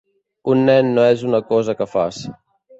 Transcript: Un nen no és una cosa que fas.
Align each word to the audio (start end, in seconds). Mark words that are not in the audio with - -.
Un 0.53 0.63
nen 0.69 0.89
no 0.95 1.05
és 1.11 1.27
una 1.29 1.43
cosa 1.53 1.79
que 1.83 1.91
fas. 1.95 2.27